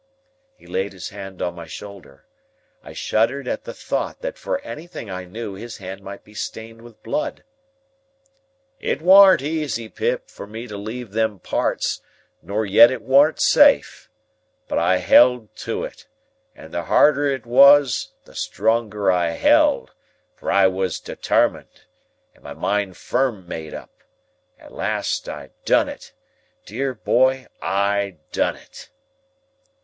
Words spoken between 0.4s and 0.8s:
He